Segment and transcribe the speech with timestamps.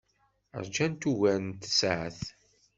[0.63, 2.21] Ṛjant ugar n tsaɛet.